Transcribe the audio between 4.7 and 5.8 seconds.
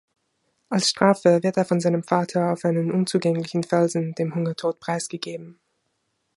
preisgegeben.